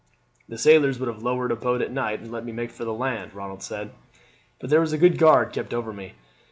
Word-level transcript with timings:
"The 0.49 0.57
sailors 0.57 0.97
would 0.97 1.09
have 1.09 1.21
lowered 1.21 1.51
a 1.51 1.55
boat 1.55 1.79
at 1.83 1.91
night 1.91 2.21
and 2.21 2.31
let 2.31 2.43
me 2.43 2.51
make 2.51 2.71
for 2.71 2.83
the 2.83 2.91
land," 2.91 3.35
Ronald 3.35 3.61
said, 3.61 3.91
"but 4.59 4.71
there 4.71 4.81
was 4.81 4.93
a 4.93 4.97
good 4.97 5.19
guard 5.19 5.53
kept 5.53 5.75
over 5.75 5.93
me. 5.93 6.13